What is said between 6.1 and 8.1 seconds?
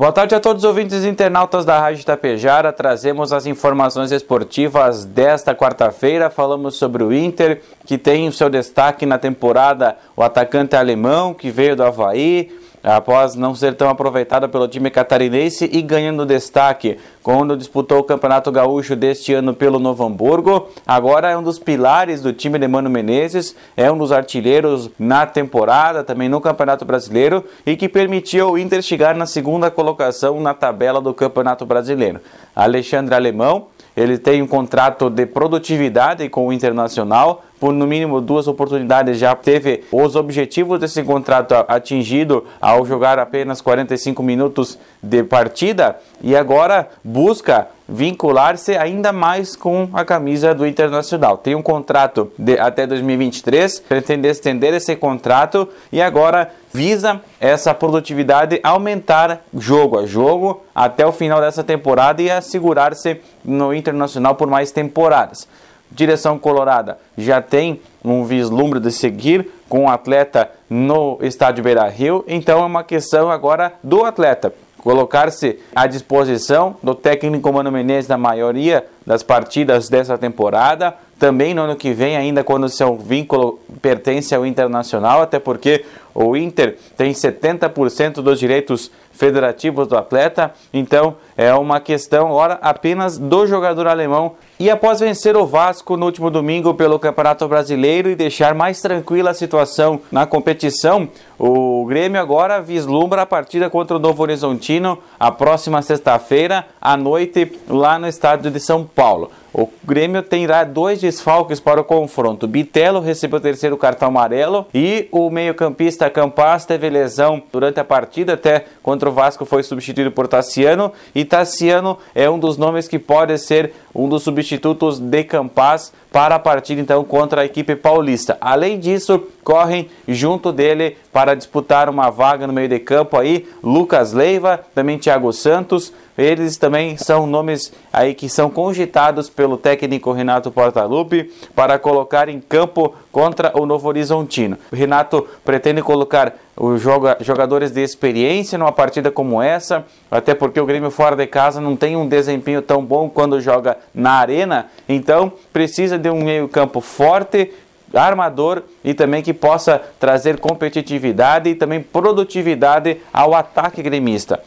Falamos sobre o Inter, que